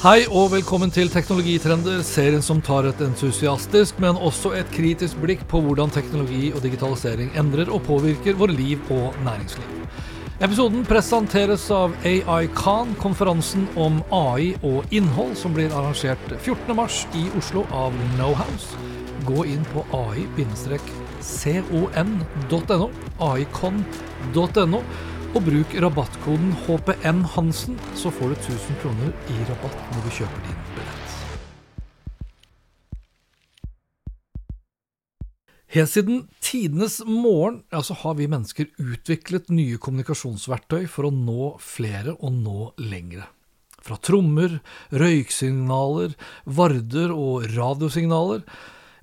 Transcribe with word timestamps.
Hei 0.00 0.22
og 0.32 0.46
velkommen 0.54 0.88
til 0.88 1.10
Teknologitrender, 1.12 1.98
serien 2.08 2.40
som 2.40 2.62
tar 2.64 2.86
et 2.88 3.02
entusiastisk, 3.04 3.98
men 4.00 4.16
også 4.16 4.54
et 4.56 4.70
kritisk 4.72 5.18
blikk 5.20 5.42
på 5.50 5.60
hvordan 5.60 5.92
teknologi 5.92 6.54
og 6.54 6.62
digitalisering 6.64 7.28
endrer 7.36 7.68
og 7.68 7.82
påvirker 7.84 8.32
våre 8.40 8.56
liv 8.56 8.80
og 8.96 9.12
næringsliv. 9.26 9.68
Episoden 10.40 10.88
presenteres 10.88 11.66
av 11.76 11.92
AI 12.08 12.48
Khan, 12.56 12.96
konferansen 13.02 13.68
om 13.76 14.00
AI 14.08 14.56
og 14.64 14.88
innhold 14.88 15.36
som 15.36 15.52
blir 15.52 15.68
arrangert 15.68 16.32
14.3 16.38 17.20
i 17.20 17.28
Oslo 17.36 17.68
av 17.68 17.92
Knowhouse. 18.14 18.72
Gå 19.28 19.44
inn 19.52 19.68
på 19.74 19.84
ai-con.no, 20.00 20.40
aicon.no, 23.28 24.80
og 25.30 25.44
bruk 25.46 25.74
rabattkoden 25.82 26.50
HPN 26.64 27.20
Hansen, 27.36 27.76
så 27.94 28.10
får 28.10 28.32
du 28.32 28.38
1000 28.40 28.78
kroner 28.82 29.12
i 29.30 29.36
rabatt 29.46 29.82
når 29.94 30.06
du 30.06 30.10
kjøper 30.16 30.46
din 30.46 30.64
billett. 30.74 31.16
Helt 35.70 35.92
siden 35.92 36.24
tidenes 36.42 36.98
morgen 37.06 37.60
altså 37.70 37.94
har 38.00 38.16
vi 38.18 38.26
mennesker 38.30 38.72
utviklet 38.82 39.52
nye 39.54 39.78
kommunikasjonsverktøy 39.78 40.88
for 40.90 41.06
å 41.06 41.14
nå 41.14 41.52
flere 41.62 42.16
og 42.18 42.34
nå 42.34 42.72
lengre. 42.82 43.28
Fra 43.80 44.00
trommer, 44.02 44.58
røyksignaler, 44.90 46.18
varder 46.44 47.14
og 47.14 47.46
radiosignaler 47.54 48.42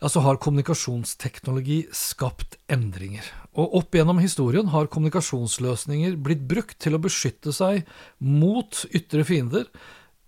ja, 0.02 0.09
så 0.09 0.22
har 0.26 0.40
kommunikasjonsteknologi 0.42 1.86
skapt 1.95 2.58
endringer. 2.72 3.26
Og 3.58 3.80
opp 3.80 3.95
gjennom 3.98 4.22
historien 4.22 4.70
har 4.73 4.89
kommunikasjonsløsninger 4.94 6.20
blitt 6.22 6.44
brukt 6.50 6.78
til 6.84 6.98
å 6.98 7.02
beskytte 7.02 7.54
seg 7.56 7.88
mot 8.20 8.84
ytre 8.94 9.26
fiender, 9.28 9.66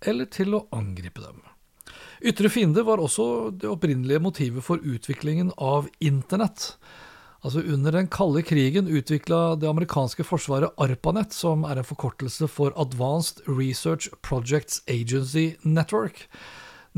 eller 0.00 0.26
til 0.32 0.56
å 0.56 0.64
angripe 0.74 1.22
dem. 1.22 1.44
Ytre 2.20 2.50
fiender 2.52 2.84
var 2.84 3.00
også 3.00 3.50
det 3.56 3.68
opprinnelige 3.70 4.20
motivet 4.20 4.64
for 4.64 4.82
utviklingen 4.84 5.54
av 5.56 5.88
Internett. 6.04 6.74
Altså 7.40 7.62
Under 7.64 7.94
den 7.96 8.08
kalde 8.12 8.42
krigen 8.44 8.88
utvikla 8.88 9.56
det 9.56 9.68
amerikanske 9.70 10.26
forsvaret 10.28 10.76
ARPANET, 10.76 11.32
som 11.32 11.64
er 11.64 11.80
en 11.80 11.88
forkortelse 11.88 12.48
for 12.52 12.74
Advanced 12.76 13.40
Research 13.48 14.10
Projects 14.20 14.82
Agency 14.88 15.54
Network. 15.64 16.26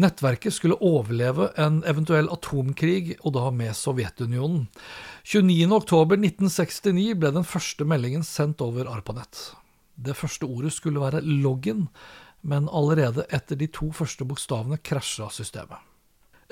Nettverket 0.00 0.54
skulle 0.56 0.78
overleve 0.80 1.50
en 1.60 1.82
eventuell 1.84 2.30
atomkrig, 2.32 3.18
og 3.20 3.34
da 3.36 3.50
med 3.52 3.76
Sovjetunionen. 3.76 4.64
29.10.1969 5.28 7.18
ble 7.20 7.32
den 7.36 7.44
første 7.44 7.84
meldingen 7.84 8.24
sendt 8.24 8.64
over 8.64 8.88
ARPANET. 8.88 9.50
Det 10.00 10.16
første 10.16 10.48
ordet 10.48 10.72
skulle 10.72 11.02
være 11.02 11.20
login, 11.20 11.90
men 12.40 12.70
allerede 12.72 13.26
etter 13.28 13.60
de 13.60 13.68
to 13.68 13.90
første 13.92 14.24
bokstavene 14.24 14.80
krasja 14.80 15.28
systemet. 15.30 15.91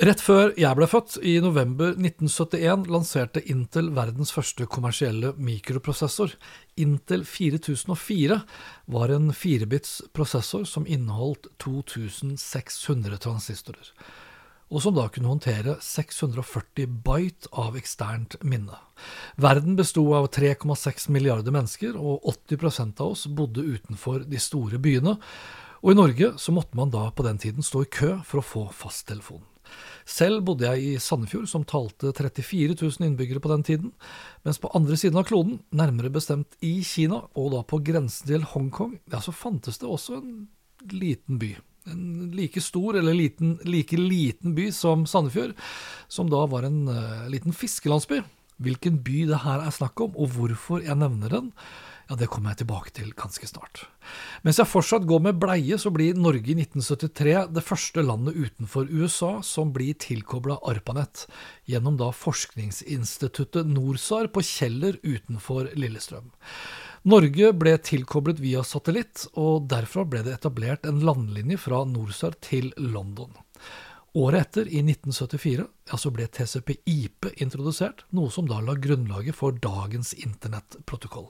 Rett 0.00 0.22
før 0.24 0.54
jeg 0.56 0.76
ble 0.78 0.86
født, 0.88 1.18
i 1.28 1.34
november 1.44 1.90
1971, 1.92 2.86
lanserte 2.88 3.42
Intel 3.52 3.90
verdens 3.92 4.30
første 4.32 4.64
kommersielle 4.64 5.34
mikroprosessor. 5.36 6.32
Intel 6.80 7.26
4004 7.28 8.38
var 8.96 9.12
en 9.12 9.28
firebits 9.36 9.98
prosessor 10.16 10.64
som 10.64 10.88
inneholdt 10.88 11.50
2600 11.60 13.20
transistorer, 13.20 13.92
og 14.72 14.86
som 14.86 14.96
da 14.96 15.04
kunne 15.12 15.34
håndtere 15.34 15.76
640 15.84 16.88
byte 17.04 17.52
av 17.52 17.76
eksternt 17.76 18.38
minne. 18.40 18.80
Verden 19.36 19.76
besto 19.76 20.06
av 20.16 20.30
3,6 20.32 21.10
milliarder 21.12 21.52
mennesker, 21.52 22.00
og 22.00 22.24
80% 22.48 23.04
av 23.04 23.18
oss 23.18 23.28
bodde 23.28 23.68
utenfor 23.68 24.24
de 24.24 24.40
store 24.40 24.80
byene. 24.80 25.18
Og 25.84 25.92
i 25.92 26.00
Norge 26.00 26.34
så 26.40 26.56
måtte 26.56 26.80
man 26.80 26.88
da 26.88 27.10
på 27.12 27.28
den 27.28 27.36
tiden 27.36 27.60
stå 27.60 27.84
i 27.84 27.94
kø 28.00 28.14
for 28.24 28.40
å 28.40 28.50
få 28.56 28.68
fasttelefon. 28.80 29.49
Selv 30.08 30.42
bodde 30.46 30.68
jeg 30.68 30.82
i 30.82 31.00
Sandefjord, 31.02 31.48
som 31.50 31.64
talte 31.68 32.12
34 32.16 32.76
000 32.80 33.06
innbyggere 33.06 33.42
på 33.42 33.52
den 33.52 33.64
tiden, 33.66 33.92
mens 34.46 34.60
på 34.60 34.70
andre 34.76 34.98
siden 35.00 35.20
av 35.20 35.26
kloden, 35.28 35.60
nærmere 35.76 36.12
bestemt 36.12 36.56
i 36.64 36.80
Kina, 36.86 37.22
og 37.38 37.52
da 37.54 37.62
på 37.66 37.82
grensen 37.84 38.30
til 38.30 38.46
Hongkong, 38.52 38.98
ja, 39.12 39.22
så 39.22 39.34
fantes 39.34 39.80
det 39.82 39.88
også 39.88 40.20
en 40.20 40.32
liten 40.90 41.38
by. 41.40 41.54
En 41.90 42.30
like 42.36 42.60
stor 42.62 42.98
eller 43.00 43.16
liten, 43.16 43.56
like 43.64 43.96
liten 43.96 44.54
by 44.56 44.68
som 44.74 45.06
Sandefjord, 45.08 45.54
som 46.08 46.28
da 46.32 46.44
var 46.50 46.68
en 46.68 46.82
uh, 46.88 47.28
liten 47.32 47.56
fiskelandsby. 47.56 48.20
Hvilken 48.60 48.98
by 49.04 49.24
det 49.30 49.40
her 49.46 49.62
er 49.64 49.72
snakk 49.72 50.00
om, 50.04 50.16
og 50.20 50.34
hvorfor 50.36 50.84
jeg 50.84 50.98
nevner 51.00 51.32
den, 51.32 51.54
ja, 52.10 52.16
Det 52.18 52.26
kommer 52.26 52.50
jeg 52.50 52.64
tilbake 52.64 52.90
til 52.90 53.12
ganske 53.14 53.46
snart. 53.46 53.84
Mens 54.42 54.58
jeg 54.58 54.66
fortsatt 54.66 55.06
går 55.06 55.20
med 55.22 55.38
bleie, 55.38 55.76
så 55.78 55.92
blir 55.94 56.18
Norge 56.18 56.50
i 56.50 56.56
1973 56.58 57.52
det 57.54 57.62
første 57.62 58.02
landet 58.02 58.34
utenfor 58.34 58.90
USA 58.90 59.36
som 59.46 59.70
blir 59.70 59.94
tilkobla 59.94 60.58
ARPANET, 60.66 61.28
gjennom 61.70 62.00
da 62.00 62.10
forskningsinstituttet 62.10 63.70
NORSAR 63.70 64.32
på 64.34 64.42
Kjeller 64.42 64.98
utenfor 65.06 65.70
Lillestrøm. 65.78 66.32
Norge 67.06 67.52
ble 67.56 67.76
tilkoblet 67.78 68.42
via 68.42 68.64
satellitt, 68.66 69.28
og 69.38 69.70
derfra 69.70 70.02
ble 70.04 70.24
det 70.26 70.34
etablert 70.34 70.90
en 70.90 70.98
landlinje 71.06 71.62
fra 71.62 71.84
NORSAR 71.86 72.34
til 72.42 72.74
London. 72.76 73.30
Året 74.18 74.40
etter, 74.40 74.66
i 74.66 74.80
1974, 74.82 75.64
ja, 75.90 75.96
så 75.96 76.10
ble 76.10 76.24
TCP-IP 76.26 77.28
introdusert, 77.44 78.02
noe 78.10 78.32
som 78.34 78.48
da 78.50 78.58
la 78.58 78.74
grunnlaget 78.74 79.36
for 79.38 79.54
dagens 79.54 80.10
internettprotokoll. 80.18 81.28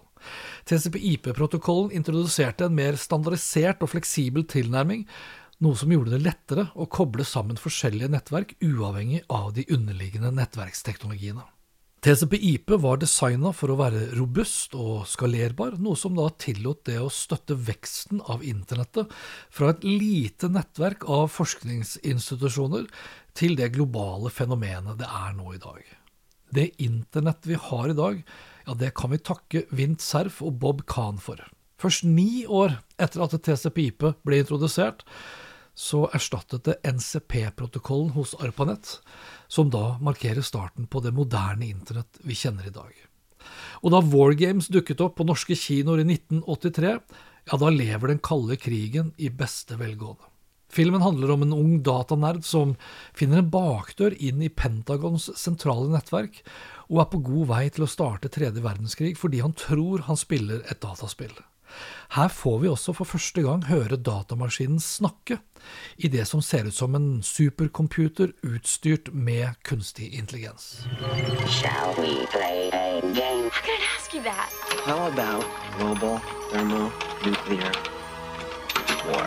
TCP-IP-protokollen 0.64 1.92
introduserte 1.98 2.70
en 2.70 2.78
mer 2.78 2.96
standardisert 2.96 3.84
og 3.84 3.92
fleksibel 3.92 4.48
tilnærming, 4.48 5.04
noe 5.60 5.76
som 5.76 5.92
gjorde 5.92 6.14
det 6.14 6.24
lettere 6.24 6.70
å 6.72 6.88
koble 6.88 7.26
sammen 7.28 7.60
forskjellige 7.60 8.08
nettverk 8.14 8.56
uavhengig 8.64 9.26
av 9.28 9.52
de 9.58 9.66
underliggende 9.68 10.32
nettverksteknologiene. 10.40 11.44
TCP-IP 12.00 12.70
var 12.80 12.96
designa 12.96 13.50
for 13.52 13.74
å 13.74 13.76
være 13.76 14.06
robust 14.16 14.72
og 14.72 15.02
skalerbar, 15.10 15.74
noe 15.84 15.98
som 16.00 16.14
da 16.16 16.30
tillot 16.40 16.80
det 16.88 16.96
å 16.96 17.10
støtte 17.12 17.58
veksten 17.60 18.22
av 18.32 18.40
internettet 18.40 19.12
fra 19.52 19.74
et 19.74 19.84
lite 19.84 20.48
nettverk 20.48 21.04
av 21.12 21.28
forskningsinstitusjoner 21.34 22.88
til 23.36 23.52
det 23.58 23.68
globale 23.76 24.32
fenomenet 24.32 24.96
det 25.02 25.10
er 25.12 25.36
nå 25.36 25.52
i 25.52 25.60
dag. 25.60 25.84
Det 26.48 26.70
internett 26.80 27.44
vi 27.44 27.60
har 27.68 27.92
i 27.92 27.98
dag, 27.98 28.24
ja, 28.64 28.78
det 28.80 28.94
kan 28.96 29.12
vi 29.12 29.20
takke 29.20 29.66
Vint 29.68 30.00
Cerf 30.00 30.40
og 30.40 30.56
Bob 30.62 30.86
Kahn 30.88 31.20
for. 31.20 31.44
Først 31.80 32.08
ni 32.08 32.46
år 32.48 32.78
etter 32.96 33.26
at 33.26 33.36
TCP-IP 33.36 34.08
ble 34.24 34.40
introdusert, 34.40 35.04
så 35.80 36.02
erstattet 36.12 36.66
det 36.68 36.76
NCP-protokollen 36.84 38.12
hos 38.12 38.34
ARPANET, 38.36 38.98
som 39.48 39.70
da 39.72 39.96
markerer 40.04 40.44
starten 40.44 40.84
på 40.90 41.00
det 41.00 41.14
moderne 41.16 41.70
internett 41.70 42.20
vi 42.20 42.36
kjenner 42.36 42.68
i 42.68 42.74
dag. 42.74 42.90
Og 43.80 43.94
da 43.94 44.02
Wargames 44.04 44.68
dukket 44.68 45.00
opp 45.00 45.16
på 45.16 45.24
norske 45.24 45.56
kinoer 45.56 46.02
i 46.02 46.08
1983, 46.18 46.92
ja, 47.48 47.56
da 47.56 47.70
lever 47.72 48.12
den 48.12 48.20
kalde 48.20 48.58
krigen 48.60 49.14
i 49.16 49.32
beste 49.32 49.80
velgående. 49.80 50.28
Filmen 50.70 51.02
handler 51.02 51.32
om 51.34 51.42
en 51.42 51.56
ung 51.56 51.72
datanerd 51.82 52.44
som 52.46 52.76
finner 53.16 53.40
en 53.40 53.48
bakdør 53.50 54.14
inn 54.22 54.44
i 54.44 54.52
Pentagons 54.52 55.30
sentrale 55.40 55.88
nettverk, 55.90 56.44
og 56.92 57.00
er 57.00 57.08
på 57.10 57.22
god 57.26 57.48
vei 57.50 57.64
til 57.72 57.88
å 57.88 57.90
starte 57.90 58.30
tredje 58.30 58.62
verdenskrig 58.62 59.16
fordi 59.18 59.40
han 59.42 59.56
tror 59.58 60.04
han 60.06 60.20
spiller 60.20 60.60
et 60.70 60.84
dataspill. 60.84 61.32
Her 62.16 62.28
får 62.28 62.58
vi 62.62 62.68
også 62.68 62.94
for 62.96 63.04
første 63.04 63.42
gang 63.42 63.64
høre 63.68 63.96
datamaskinen 63.96 64.80
snakke, 64.80 65.38
i 65.96 66.08
det 66.08 66.26
som 66.26 66.42
ser 66.42 66.66
ut 66.66 66.74
som 66.74 66.94
en 66.96 67.22
supercomputer 67.22 68.32
utstyrt 68.42 69.12
med 69.12 69.54
kunstig 69.64 70.14
intelligens. 70.14 70.82
Shall 71.46 71.94
we 71.98 72.26
play 72.32 72.70
a 72.72 73.00
game? 73.14 73.50
How 73.52 73.62
can 73.62 73.80
ask 73.96 74.14
you 74.14 74.22
that? 74.22 74.50
How 74.86 75.06
about 75.06 75.44
global 75.78 76.20
thermonuclear 76.52 77.72
war? 79.06 79.26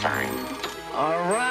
Fine. 0.00 0.60
All 0.94 1.18
right. 1.30 1.49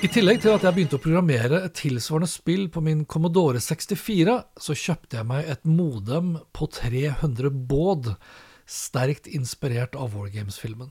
I 0.00 0.08
tillegg 0.08 0.38
til 0.40 0.54
at 0.54 0.62
jeg 0.64 0.72
begynte 0.72 0.96
å 0.96 1.02
programmere 1.04 1.58
et 1.66 1.74
tilsvarende 1.76 2.30
spill 2.32 2.70
på 2.72 2.80
min 2.80 3.02
Commodore 3.04 3.60
64, 3.60 4.32
så 4.56 4.72
kjøpte 4.72 5.18
jeg 5.18 5.28
meg 5.28 5.50
et 5.52 5.60
modem 5.68 6.38
på 6.56 6.70
300 6.72 7.50
båd, 7.68 8.08
sterkt 8.64 9.28
inspirert 9.28 9.98
av 10.00 10.16
Wargames-filmen. 10.16 10.88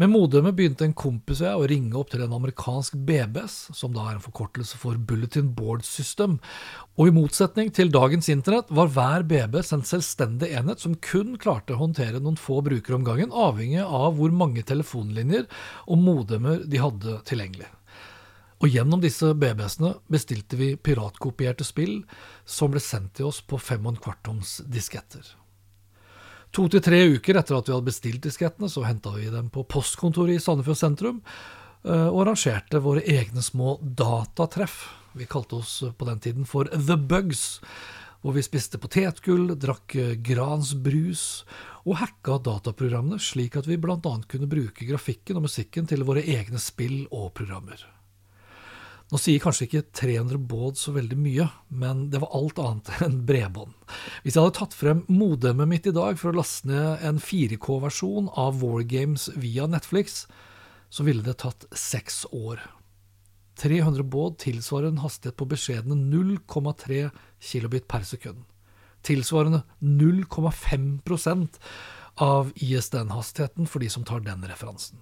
Med 0.00 0.08
modemet 0.14 0.56
begynte 0.56 0.86
en 0.88 0.96
kompis 0.96 1.42
og 1.42 1.48
jeg 1.50 1.60
å 1.60 1.68
ringe 1.74 2.00
opp 2.00 2.08
til 2.14 2.24
en 2.24 2.32
amerikansk 2.38 2.96
BBS, 2.96 3.58
som 3.76 3.92
da 3.92 4.06
er 4.08 4.16
en 4.16 4.24
forkortelse 4.24 4.80
for 4.80 4.96
Bulletin 4.96 5.52
Board 5.52 5.84
System, 5.84 6.40
og 6.96 7.10
i 7.10 7.16
motsetning 7.18 7.68
til 7.76 7.92
dagens 7.92 8.32
internett 8.32 8.72
var 8.72 8.88
hver 8.96 9.28
BBS 9.28 9.74
en 9.76 9.84
selvstendig 9.84 10.54
enhet 10.56 10.80
som 10.80 10.96
kun 11.04 11.36
klarte 11.36 11.76
å 11.76 11.82
håndtere 11.82 12.24
noen 12.24 12.40
få 12.40 12.62
brukere 12.64 12.96
om 12.96 13.04
gangen, 13.04 13.28
avhengig 13.28 13.84
av 13.84 14.16
hvor 14.16 14.32
mange 14.32 14.64
telefonlinjer 14.64 15.44
og 15.84 16.00
modemer 16.00 16.64
de 16.64 16.80
hadde 16.80 17.20
tilgjengelig. 17.28 17.74
Og 18.58 18.72
gjennom 18.74 19.02
disse 19.02 19.30
BBS-ene 19.38 19.92
bestilte 20.10 20.58
vi 20.58 20.72
piratkopierte 20.74 21.66
spill 21.66 22.00
som 22.44 22.72
ble 22.72 22.82
sendt 22.82 23.18
til 23.18 23.30
oss 23.30 23.38
på 23.46 23.58
5,25 23.58 24.16
toms 24.26 24.54
disketter. 24.66 25.22
To 26.56 26.64
til 26.72 26.82
tre 26.82 26.98
uker 27.12 27.38
etter 27.38 27.58
at 27.58 27.68
vi 27.68 27.74
hadde 27.76 27.86
bestilt 27.90 28.24
diskettene, 28.24 28.70
så 28.72 28.82
henta 28.86 29.12
vi 29.14 29.28
dem 29.30 29.50
på 29.52 29.66
postkontoret 29.68 30.38
i 30.38 30.42
Sandefjord 30.42 30.80
sentrum 30.80 31.20
eh, 31.84 32.08
og 32.08 32.22
arrangerte 32.24 32.80
våre 32.82 33.04
egne 33.04 33.44
små 33.44 33.76
datatreff. 33.82 34.80
Vi 35.18 35.28
kalte 35.28 35.60
oss 35.60 35.82
på 35.98 36.08
den 36.08 36.22
tiden 36.24 36.48
for 36.48 36.70
The 36.72 36.96
Bugs, 36.98 37.60
hvor 38.24 38.34
vi 38.34 38.42
spiste 38.42 38.80
potetgull, 38.82 39.52
drakk 39.60 39.94
gransbrus 40.26 41.44
og 41.84 42.00
hacka 42.00 42.40
dataprogrammene 42.48 43.20
slik 43.22 43.54
at 43.60 43.68
vi 43.68 43.78
bl.a. 43.78 44.00
kunne 44.02 44.50
bruke 44.50 44.88
grafikken 44.88 45.38
og 45.38 45.46
musikken 45.46 45.86
til 45.86 46.02
våre 46.08 46.24
egne 46.26 46.58
spill 46.62 47.04
og 47.12 47.30
programmer. 47.38 47.86
Nå 49.08 49.16
sier 49.16 49.40
kanskje 49.40 49.64
ikke 49.64 49.80
300 49.96 50.40
båd 50.50 50.76
så 50.76 50.92
veldig 50.92 51.16
mye, 51.16 51.46
men 51.72 52.08
det 52.12 52.20
var 52.20 52.34
alt 52.36 52.58
annet 52.60 52.90
enn 53.06 53.22
bredbånd. 53.28 53.72
Hvis 54.20 54.36
jeg 54.36 54.42
hadde 54.42 54.58
tatt 54.58 54.76
frem 54.76 55.00
modemet 55.08 55.70
mitt 55.70 55.88
i 55.88 55.94
dag 55.96 56.18
for 56.20 56.30
å 56.30 56.40
laste 56.42 56.68
ned 56.68 57.06
en 57.08 57.20
4K-versjon 57.22 58.28
av 58.36 58.60
Wargames 58.60 59.30
via 59.40 59.64
Netflix, 59.70 60.26
så 60.92 61.06
ville 61.08 61.24
det 61.24 61.38
tatt 61.40 61.64
seks 61.72 62.26
år. 62.36 62.60
300 63.58 64.04
båd 64.04 64.38
tilsvarer 64.44 64.92
en 64.92 65.00
hastighet 65.02 65.38
på 65.40 65.48
beskjedne 65.50 65.96
0,3 65.96 67.08
kilobit 67.40 67.88
per 67.88 68.04
sekund. 68.06 68.44
Tilsvarende 69.08 69.64
0,5% 69.80 71.58
av 72.28 72.52
ISDN-hastigheten 72.54 73.66
for 73.70 73.80
de 73.80 73.88
som 73.90 74.04
tar 74.04 74.20
den 74.26 74.44
referansen. 74.44 75.00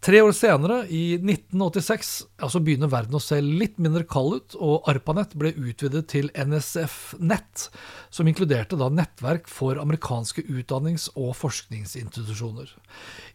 Tre 0.00 0.16
år 0.24 0.30
senere, 0.32 0.86
i 0.88 1.18
1986, 1.18 2.10
altså 2.40 2.62
begynner 2.64 2.88
verden 2.88 3.18
å 3.18 3.20
se 3.20 3.36
litt 3.44 3.74
mindre 3.76 4.06
kald 4.08 4.38
ut, 4.38 4.54
og 4.56 4.86
ARPANET 4.88 5.34
ble 5.36 5.50
utvidet 5.60 6.06
til 6.08 6.30
NSF-nett, 6.32 7.66
som 8.08 8.30
inkluderte 8.30 8.78
da 8.80 8.86
nettverk 8.88 9.50
for 9.52 9.76
amerikanske 9.82 10.46
utdannings- 10.48 11.10
og 11.20 11.34
forskningsinstitusjoner. 11.36 12.70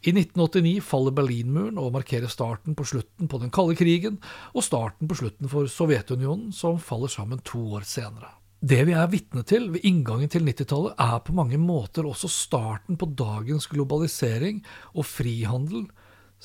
I 0.10 0.16
1989 0.16 0.80
faller 0.88 1.14
Berlinmuren 1.14 1.78
og 1.78 1.92
markerer 2.00 2.34
starten 2.34 2.74
på 2.74 2.88
slutten 2.90 3.30
på 3.30 3.42
den 3.44 3.54
kalde 3.54 3.78
krigen, 3.78 4.18
og 4.58 4.66
starten 4.66 5.12
på 5.12 5.20
slutten 5.20 5.52
for 5.52 5.70
Sovjetunionen, 5.70 6.50
som 6.50 6.82
faller 6.82 7.14
sammen 7.14 7.46
to 7.46 7.62
år 7.78 7.86
senere. 7.86 8.32
Det 8.66 8.80
vi 8.90 8.96
er 8.98 9.12
vitne 9.14 9.46
til 9.46 9.70
ved 9.76 9.86
inngangen 9.86 10.34
til 10.34 10.42
90-tallet, 10.50 10.98
er 10.98 11.22
på 11.22 11.38
mange 11.38 11.62
måter 11.62 12.10
også 12.10 12.32
starten 12.32 12.98
på 12.98 13.12
dagens 13.14 13.70
globalisering 13.70 14.64
og 14.96 15.06
frihandel 15.06 15.86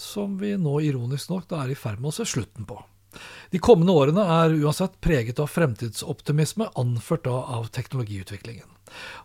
som 0.00 0.38
vi 0.41 0.56
nå 0.58 0.79
ironisk 0.87 1.31
nok 1.32 1.49
da 1.50 1.64
er 1.64 1.75
i 1.75 1.79
ferd 1.79 2.00
med 2.00 2.12
å 2.12 2.17
se 2.20 2.29
slutten 2.29 2.67
på. 2.69 2.79
De 3.50 3.58
kommende 3.58 3.94
årene 3.97 4.23
er 4.23 4.52
uansett 4.62 5.00
preget 5.02 5.41
av 5.43 5.50
fremtidsoptimisme, 5.50 6.69
anført 6.79 7.26
av 7.31 7.67
teknologiutviklingen. 7.75 8.69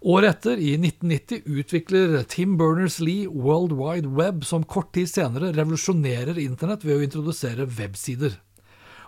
Året 0.01 0.29
etter, 0.35 0.61
i 0.61 0.73
1990, 0.77 1.45
utvikler 1.45 2.15
Tim 2.29 2.55
Berners-Lee 2.57 3.29
World 3.29 3.75
Wide 3.77 4.11
Web, 4.17 4.43
som 4.45 4.65
kort 4.65 4.91
tid 4.97 5.09
senere 5.09 5.53
revolusjonerer 5.55 6.39
internett 6.41 6.85
ved 6.85 6.99
å 6.99 7.05
introdusere 7.05 7.69
websider. 7.69 8.37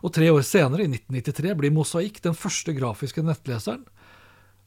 Og 0.06 0.14
tre 0.14 0.30
år 0.34 0.46
senere, 0.46 0.86
i 0.86 0.92
1993, 0.92 1.56
blir 1.58 1.74
Mosaikk 1.74 2.22
den 2.26 2.38
første 2.38 2.74
grafiske 2.78 3.26
nettleseren, 3.26 3.86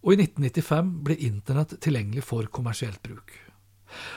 og 0.00 0.14
i 0.14 0.22
1995 0.24 0.92
blir 1.06 1.22
internett 1.26 1.76
tilgjengelig 1.82 2.24
for 2.26 2.46
kommersielt 2.50 3.02
bruk. 3.04 3.34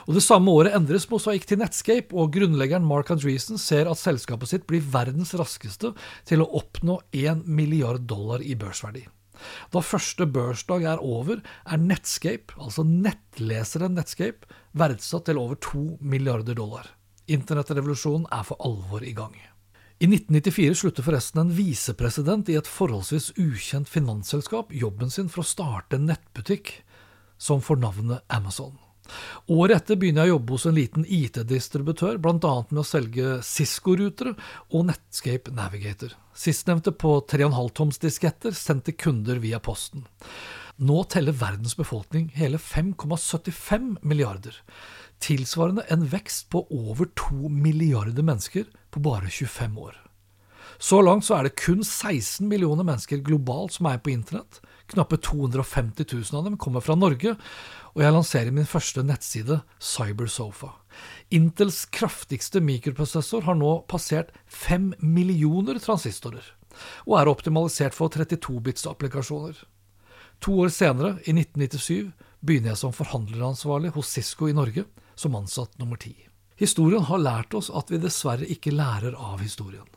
Og 0.07 0.17
Det 0.17 0.23
samme 0.23 0.51
året 0.51 0.75
endres 0.75 1.07
Mosaikk 1.11 1.45
til 1.47 1.61
Netscape, 1.61 2.11
og 2.11 2.33
grunnleggeren 2.35 2.85
Mark 2.87 3.11
Andreessen 3.13 3.59
ser 3.61 3.87
at 3.87 4.01
selskapet 4.01 4.51
sitt 4.51 4.65
blir 4.67 4.83
verdens 4.83 5.33
raskeste 5.39 5.93
til 6.27 6.43
å 6.43 6.49
oppnå 6.59 6.99
1 7.15 7.45
milliard 7.47 8.03
dollar 8.09 8.43
i 8.43 8.55
børsverdi. 8.59 9.05
Da 9.73 9.81
første 9.83 10.27
børsdag 10.29 10.85
er 10.87 11.01
over, 11.03 11.39
er 11.65 11.79
Netscape, 11.79 12.55
altså 12.59 12.83
nettleseren 12.87 13.95
Netscape, 13.97 14.47
verdsatt 14.77 15.27
til 15.29 15.39
over 15.41 15.59
2 15.63 15.85
milliarder 16.01 16.57
dollar. 16.59 16.91
Internettrevolusjonen 17.31 18.27
er 18.31 18.45
for 18.47 18.59
alvor 18.63 19.03
i 19.07 19.15
gang. 19.15 19.35
I 20.03 20.09
1994 20.09 20.81
slutter 20.81 21.05
forresten 21.05 21.45
en 21.45 21.53
visepresident 21.55 22.49
i 22.51 22.57
et 22.59 22.67
forholdsvis 22.67 23.31
ukjent 23.39 23.87
finansselskap 23.87 24.73
jobben 24.75 25.13
sin 25.13 25.29
for 25.31 25.45
å 25.45 25.47
starte 25.47 25.95
en 25.95 26.09
nettbutikk 26.09 26.81
som 27.39 27.63
får 27.63 27.79
navnet 27.79 28.25
Amazon. 28.27 28.75
Året 29.51 29.81
etter 29.81 29.99
begynner 29.99 30.23
jeg 30.25 30.31
å 30.31 30.37
jobbe 30.37 30.55
hos 30.55 30.65
en 30.69 30.77
liten 30.77 31.05
IT-distributør, 31.05 32.17
bl.a. 32.23 32.53
med 32.69 32.81
å 32.81 32.87
selge 32.87 33.37
Cisco-rutere 33.43 34.33
og 34.71 34.87
Netscape 34.89 35.53
Navigator. 35.55 36.15
Sistnevnte 36.33 36.93
på 36.95 37.17
3,5 37.29 37.73
toms 37.77 38.01
disketter 38.01 38.55
sendt 38.57 38.87
til 38.87 38.97
kunder 38.97 39.41
via 39.43 39.59
posten. 39.63 40.07
Nå 40.81 41.03
teller 41.11 41.35
verdens 41.37 41.75
befolkning 41.77 42.31
hele 42.33 42.57
5,75 42.57 43.99
milliarder, 44.01 44.55
tilsvarende 45.21 45.85
en 45.93 46.07
vekst 46.09 46.49
på 46.51 46.63
over 46.73 47.11
2 47.19 47.51
milliarder 47.51 48.25
mennesker 48.25 48.65
på 48.91 49.03
bare 49.03 49.29
25 49.29 49.77
år. 49.83 49.99
Så 50.81 51.03
langt 51.05 51.27
så 51.27 51.37
er 51.37 51.47
det 51.47 51.59
kun 51.61 51.83
16 51.83 52.47
millioner 52.49 52.87
mennesker 52.87 53.21
globalt 53.23 53.75
som 53.77 53.87
er 53.91 54.01
på 54.01 54.11
internett. 54.15 54.59
Knappe 54.91 55.17
250 55.17 56.05
000 56.11 56.39
av 56.39 56.43
dem 56.43 56.57
kommer 56.57 56.83
fra 56.83 56.95
Norge, 56.99 57.35
og 57.93 58.01
jeg 58.03 58.13
lanserer 58.13 58.51
min 58.53 58.67
første 58.67 59.03
nettside, 59.05 59.61
Cybersofa. 59.79 60.73
Intels 61.33 61.85
kraftigste 61.93 62.61
mikroprosessor 62.61 63.45
har 63.47 63.57
nå 63.57 63.77
passert 63.89 64.33
5 64.45 64.91
millioner 64.99 65.79
transistorer, 65.81 66.43
og 67.07 67.19
er 67.19 67.31
optimalisert 67.31 67.95
for 67.95 68.11
32-bits-applikasjoner. 68.13 69.63
To 70.43 70.59
år 70.65 70.73
senere, 70.75 71.15
i 71.23 71.31
1997, 71.31 72.11
begynner 72.43 72.73
jeg 72.73 72.81
som 72.83 72.93
forhandleransvarlig 72.95 73.93
hos 73.95 74.11
Cisco 74.11 74.49
i 74.51 74.55
Norge, 74.57 74.83
som 75.15 75.37
ansatt 75.39 75.77
nummer 75.79 76.01
ti. 76.01 76.15
Historien 76.59 77.05
har 77.07 77.21
lært 77.21 77.55
oss 77.57 77.71
at 77.73 77.89
vi 77.91 78.01
dessverre 78.01 78.47
ikke 78.49 78.73
lærer 78.75 79.15
av 79.15 79.39
historien. 79.41 79.87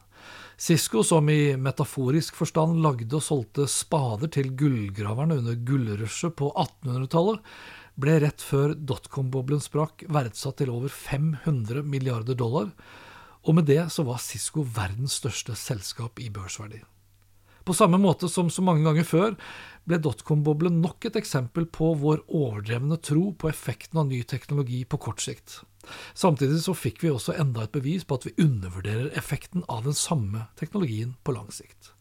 Cisco, 0.57 1.03
som 1.05 1.29
i 1.29 1.53
metaforisk 1.61 2.37
forstand 2.39 2.79
lagde 2.81 3.13
og 3.19 3.25
solgte 3.25 3.67
spader 3.69 4.31
til 4.33 4.55
gullgraverne 4.57 5.37
under 5.43 5.59
gullrushet 5.69 6.33
på 6.39 6.49
1800-tallet, 6.49 7.43
ble 8.01 8.15
rett 8.25 8.41
før 8.45 8.73
dotcom-boblen 8.73 9.61
sprakk 9.61 10.07
verdsatt 10.13 10.63
til 10.63 10.73
over 10.73 10.93
500 10.93 11.85
milliarder 11.85 12.37
dollar, 12.37 12.73
og 13.45 13.59
med 13.59 13.69
det 13.69 13.83
så 13.93 14.05
var 14.09 14.21
Cisco 14.25 14.65
verdens 14.65 15.19
største 15.21 15.57
selskap 15.61 16.21
i 16.25 16.31
børsverdi. 16.33 16.81
På 17.67 17.75
samme 17.75 17.99
måte 18.01 18.29
som 18.31 18.49
så 18.49 18.63
mange 18.63 18.87
ganger 18.87 19.05
før 19.05 19.33
ble 19.85 19.99
dotcom-boblen 20.01 20.81
nok 20.81 21.09
et 21.09 21.19
eksempel 21.19 21.67
på 21.69 21.93
vår 22.01 22.25
overdrevne 22.31 22.97
tro 23.03 23.33
på 23.37 23.51
effekten 23.51 24.01
av 24.01 24.09
ny 24.09 24.23
teknologi 24.23 24.85
på 24.89 25.01
kort 25.03 25.21
sikt. 25.25 25.61
Samtidig 26.14 26.62
så 26.64 26.76
fikk 26.76 27.02
vi 27.05 27.12
også 27.12 27.37
enda 27.40 27.66
et 27.66 27.75
bevis 27.75 28.07
på 28.07 28.19
at 28.19 28.28
vi 28.28 28.37
undervurderer 28.43 29.12
effekten 29.19 29.66
av 29.69 29.85
den 29.87 29.97
samme 29.97 30.47
teknologien 30.61 31.16
på 31.25 31.37
lang 31.37 31.52
sikt. 31.55 31.93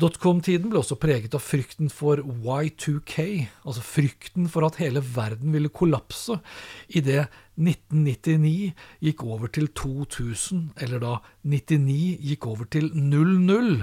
Dotcom-tiden 0.00 0.70
ble 0.70 0.80
også 0.80 0.96
preget 1.00 1.34
av 1.36 1.42
frykten 1.44 1.90
for 1.92 2.22
Y2K, 2.22 3.24
altså 3.66 3.82
frykten 3.84 4.46
for 4.48 4.64
at 4.64 4.78
hele 4.80 5.02
verden 5.04 5.52
ville 5.52 5.72
kollapse 5.72 6.38
idet 6.88 7.26
1999 7.60 8.70
gikk 9.04 9.24
over 9.26 9.52
til 9.52 9.68
2000, 9.76 10.70
eller 10.80 11.02
da 11.02 11.16
99 11.44 12.16
gikk 12.30 12.48
over 12.48 12.70
til 12.72 12.88
00. 12.94 13.82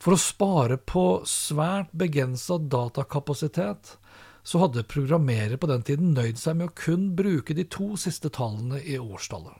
For 0.00 0.16
å 0.16 0.20
spare 0.20 0.76
på 0.80 1.06
svært 1.28 1.94
begrensa 1.96 2.58
datakapasitet 2.60 3.96
så 4.42 4.62
hadde 4.64 4.86
programmerere 4.88 5.58
på 5.60 5.68
den 5.70 5.84
tiden 5.86 6.14
nøyd 6.16 6.40
seg 6.40 6.58
med 6.58 6.70
å 6.70 6.76
kun 6.76 7.10
bruke 7.18 7.56
de 7.56 7.66
to 7.68 7.92
siste 8.00 8.32
tallene 8.32 8.80
i 8.82 8.98
årstallet. 9.00 9.56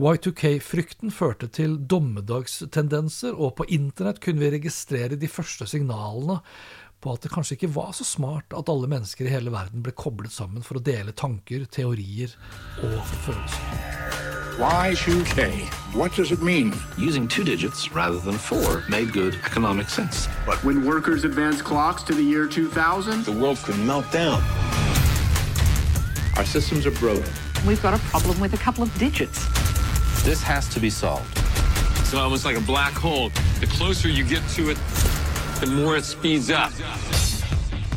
Y2K-frykten 0.00 1.12
førte 1.12 1.48
til 1.52 1.76
dommedagstendenser, 1.88 3.36
og 3.36 3.58
på 3.58 3.68
internett 3.68 4.22
kunne 4.24 4.40
vi 4.40 4.54
registrere 4.54 5.20
de 5.20 5.28
første 5.28 5.68
signalene 5.68 6.40
på 7.02 7.12
at 7.12 7.24
det 7.24 7.32
kanskje 7.34 7.58
ikke 7.58 7.74
var 7.74 7.92
så 7.96 8.06
smart 8.06 8.54
at 8.56 8.70
alle 8.72 8.88
mennesker 8.90 9.26
i 9.26 9.34
hele 9.34 9.52
verden 9.52 9.84
ble 9.84 9.94
koblet 9.98 10.32
sammen 10.32 10.64
for 10.64 10.78
å 10.78 10.84
dele 10.86 11.16
tanker, 11.18 11.66
teorier 11.66 12.36
og 12.86 13.00
følelser. 13.26 14.21
Y2K. 14.56 15.66
What 15.94 16.14
does 16.14 16.30
it 16.30 16.42
mean? 16.42 16.74
Using 16.98 17.26
two 17.26 17.42
digits 17.42 17.90
rather 17.92 18.18
than 18.18 18.34
four 18.34 18.82
made 18.88 19.12
good 19.12 19.34
economic 19.44 19.88
sense. 19.88 20.28
But 20.46 20.62
when 20.64 20.84
workers 20.84 21.24
advance 21.24 21.62
clocks 21.62 22.02
to 22.04 22.14
the 22.14 22.22
year 22.22 22.46
2000, 22.46 23.24
The 23.24 23.32
world 23.32 23.58
could 23.58 23.78
melt 23.80 24.10
down. 24.12 24.42
Our 26.36 26.44
systems 26.44 26.86
are 26.86 26.90
broken. 26.92 27.30
We've 27.66 27.82
got 27.82 27.94
a 27.94 27.98
problem 28.04 28.40
with 28.40 28.54
a 28.54 28.58
couple 28.58 28.82
of 28.82 28.96
digits. 28.98 29.44
This 30.22 30.42
has 30.42 30.68
to 30.74 30.80
be 30.80 30.90
solved. 30.90 31.26
It's 32.00 32.14
almost 32.14 32.44
like 32.44 32.56
a 32.56 32.60
black 32.60 32.92
hole. 32.92 33.30
The 33.60 33.66
closer 33.66 34.08
you 34.08 34.24
get 34.24 34.46
to 34.50 34.70
it, 34.70 34.78
the 35.60 35.66
more 35.66 35.96
it 35.96 36.04
speeds 36.04 36.50
up. 36.50 36.72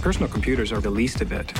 personal 0.01 0.29
computers 0.29 0.71
are 0.71 0.79
the 0.79 0.89
least 0.89 1.21
of 1.21 1.31
it. 1.31 1.51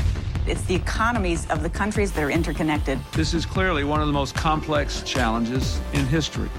It's 0.48 0.62
the 0.68 0.76
economies 0.76 1.48
of 1.50 1.64
the 1.64 1.70
countries 1.70 2.12
that 2.12 2.24
are 2.24 2.30
interconnected. 2.30 3.00
This 3.14 3.34
is 3.34 3.48
clearly 3.48 3.84
one 3.84 4.00
of 4.00 4.06
the 4.06 4.14
most 4.14 4.36
complex 4.36 5.02
challenges 5.02 5.80
in 5.94 6.06
history. 6.06 6.50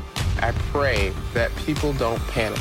I 0.43 0.51
pray 0.73 1.13
that 1.35 1.55
people 1.67 1.93
don't 1.93 2.21
panic. 2.35 2.59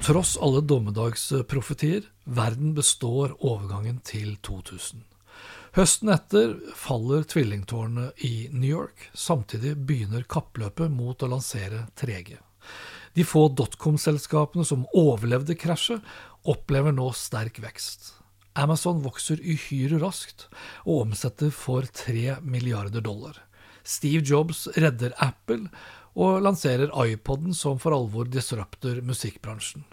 Tross 0.00 0.38
alle 0.40 0.62
dommedagsprofetier, 0.62 2.02
verden 2.24 2.72
består 2.74 3.36
overgangen 3.40 4.00
til 4.00 4.38
2000. 4.40 5.04
Høsten 5.76 6.08
etter 6.08 6.54
faller 6.74 7.22
tvillingtårnet 7.28 8.24
i 8.24 8.48
New 8.52 8.70
York, 8.70 9.10
samtidig 9.12 9.74
begynner 9.76 10.24
kappløpet 10.24 10.88
mot 10.90 11.20
å 11.20 11.28
lansere 11.28 11.90
3G. 12.00 12.38
De 13.12 13.28
få 13.28 13.50
dotcom-selskapene 13.52 14.64
som 14.64 14.88
overlevde 14.96 15.58
krasjet, 15.60 16.00
opplever 16.48 16.96
nå 16.96 17.12
sterk 17.12 17.60
vekst. 17.60 18.14
Amazon 18.58 19.02
vokser 19.04 19.40
uhyre 19.42 20.00
raskt 20.02 20.48
og 20.84 21.06
omsetter 21.06 21.52
for 21.54 21.86
3 21.86 22.40
milliarder 22.42 23.04
dollar. 23.04 23.38
Steve 23.84 24.24
Jobs 24.26 24.66
redder 24.76 25.14
Apple 25.22 25.70
og 26.18 26.42
lanserer 26.42 26.90
iPoden 27.06 27.54
som 27.54 27.78
for 27.78 27.94
alvor 27.94 28.28
disrupter 28.28 29.00
musikkbransjen. 29.06 29.86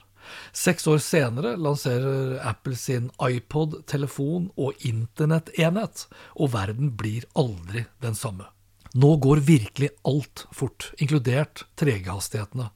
Seks 0.51 0.87
år 0.91 0.99
senere 0.99 1.53
lanserer 1.55 2.35
Apple 2.43 2.75
sin 2.75 3.11
iPod, 3.23 3.79
telefon 3.87 4.49
og 4.59 4.75
internettenhet, 4.83 6.07
og 6.35 6.51
verden 6.57 6.91
blir 6.99 7.27
aldri 7.37 7.85
den 8.03 8.17
samme. 8.17 8.49
Nå 8.93 9.15
går 9.23 9.41
virkelig 9.43 9.89
alt 10.07 10.45
fort, 10.55 10.91
inkludert 10.97 11.65
3G-hastighetene. 11.79 12.69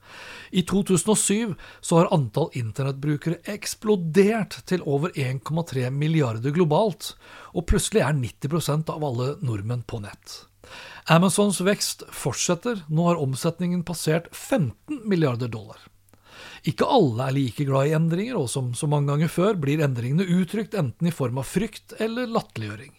I 0.52 0.64
2007 0.68 1.56
så 1.82 2.02
har 2.02 2.12
antall 2.14 2.50
internettbrukere 2.58 3.40
eksplodert 3.54 4.60
til 4.68 4.84
over 4.84 5.16
1,3 5.16 5.90
milliarder 5.96 6.56
globalt, 6.56 7.14
og 7.56 7.68
plutselig 7.72 8.04
er 8.04 8.18
90% 8.18 8.92
av 8.92 9.06
alle 9.08 9.36
nordmenn 9.46 9.86
på 9.88 10.02
nett. 10.04 10.42
Amazons 11.12 11.62
vekst 11.66 12.04
fortsetter, 12.14 12.84
nå 12.90 13.08
har 13.10 13.22
omsetningen 13.22 13.86
passert 13.88 14.30
15 14.36 15.02
milliarder 15.10 15.50
dollar. 15.52 15.80
Ikke 16.68 16.86
alle 16.86 17.26
er 17.26 17.34
like 17.36 17.66
glad 17.66 17.90
i 17.90 17.96
endringer, 17.98 18.38
og 18.38 18.50
som 18.52 18.74
så 18.78 18.90
mange 18.90 19.10
ganger 19.10 19.32
før 19.34 19.58
blir 19.58 19.82
endringene 19.82 20.28
uttrykt 20.42 20.78
enten 20.78 21.10
i 21.10 21.14
form 21.16 21.42
av 21.42 21.50
frykt 21.50 21.96
eller 22.00 22.30
latterliggjøring. 22.30 22.94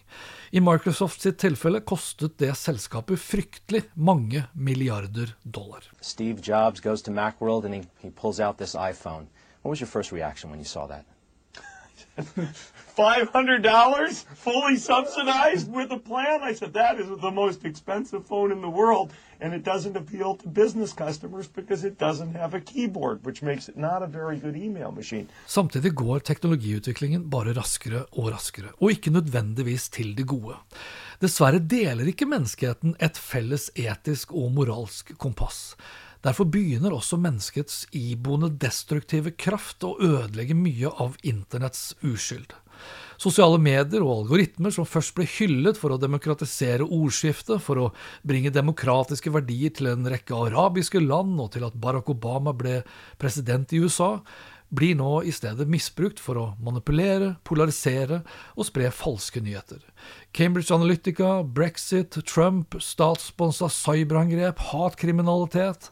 I 0.55 0.61
Microsoft 0.61 1.23
sitt 1.25 1.39
tilfelle 1.41 1.79
kostet 1.81 2.35
det 2.37 2.51
selskapet 2.61 3.17
fryktelig 3.17 3.87
mange 3.95 4.43
milliarder 4.53 5.31
dollar. 5.43 5.87
Steve 6.01 6.45
Jobs 6.45 6.81
goes 6.85 7.03
to 7.03 7.11
Macworld 7.11 7.65
and 7.65 7.75
he, 7.75 7.83
he 8.03 8.11
pulls 8.11 8.39
out 8.41 8.59
iPhone. 8.77 9.31
What 9.63 9.71
was 9.71 9.81
your 9.81 9.89
first 9.89 10.13
reaction 10.13 10.51
when 10.51 10.61
you 10.61 10.67
saw 10.67 10.87
that? 10.87 11.07
$500 12.19 14.25
fully 14.37 14.77
subsidized 14.77 15.73
with 15.73 15.91
a 15.93 15.99
plan? 15.99 16.43
I 16.43 16.53
said, 16.53 16.75
that 16.75 17.01
is 17.01 17.07
the 17.21 17.31
most 17.31 17.65
expensive 17.65 18.27
phone 18.27 18.53
in 18.53 18.61
the 18.61 18.69
world. 18.69 19.13
And 19.41 19.55
it 19.55 19.65
doesn't 19.65 19.97
appeal 19.97 20.37
to 20.37 20.49
business 20.49 20.93
customers 20.93 21.49
because 21.49 21.85
it 21.85 21.99
doesn't 21.99 22.37
have 22.37 22.55
a 22.55 22.61
keyboard, 22.61 23.25
which 23.25 23.43
makes 23.43 23.69
it 23.69 23.77
not 23.77 24.03
a 24.03 24.07
very 24.07 24.39
good 24.39 24.57
email 24.57 24.93
machine. 24.93 25.29
Samtidig 25.47 25.95
går 25.95 26.19
teknologiutviklingen 26.19 27.31
bare 27.31 27.53
raskere 27.53 28.07
og 28.13 28.33
raskere, 28.33 28.69
og 28.81 28.91
ikke 28.91 29.11
nødvendigvis 29.11 29.89
til 29.89 30.17
det 30.17 30.27
gode. 30.27 30.55
Dessverre 31.21 31.59
deler 31.59 32.07
ikke 32.07 32.27
menneskeheten 32.27 32.97
et 33.01 33.19
felles 33.19 33.71
etisk 33.75 34.33
og 34.33 34.53
moralsk 34.53 35.19
kompass. 35.19 35.77
Derfor 36.23 36.47
begynner 36.55 36.95
også 36.95 37.19
menneskets 37.19 37.85
iboende 37.99 38.53
destruktive 38.63 39.35
kraft 39.35 39.83
å 39.87 39.97
ødelegge 39.99 40.55
mye 40.55 40.93
av 41.03 41.17
internetts 41.27 41.97
uskyld. 42.07 42.55
Sosiale 43.23 43.59
medier 43.63 44.03
og 44.03 44.25
algoritmer 44.25 44.73
som 44.75 44.87
først 44.89 45.15
ble 45.15 45.27
hyllet 45.31 45.79
for 45.79 45.95
å 45.95 46.01
demokratisere 46.01 46.87
ordskiftet, 46.87 47.61
for 47.63 47.79
å 47.79 47.91
bringe 48.27 48.55
demokratiske 48.55 49.31
verdier 49.35 49.75
til 49.75 49.93
en 49.93 50.09
rekke 50.11 50.35
arabiske 50.49 51.03
land 51.03 51.39
og 51.43 51.53
til 51.55 51.67
at 51.69 51.77
Barack 51.79 52.11
Obama 52.11 52.55
ble 52.57 52.81
president 53.23 53.75
i 53.75 53.83
USA, 53.85 54.17
blir 54.73 54.97
nå 54.97 55.21
i 55.29 55.33
stedet 55.35 55.69
misbrukt 55.69 56.21
for 56.23 56.41
å 56.41 56.47
manipulere, 56.65 57.35
polarisere 57.45 58.23
og 58.57 58.67
spre 58.69 58.89
falske 58.95 59.43
nyheter. 59.45 59.83
Cambridge 60.33 60.73
Analytica, 60.75 61.43
brexit, 61.45 62.17
Trump, 62.29 62.79
statssponsa 62.81 63.69
cyberangrep, 63.73 64.63
hatkriminalitet 64.73 65.91